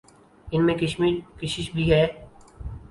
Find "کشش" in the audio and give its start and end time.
1.39-1.71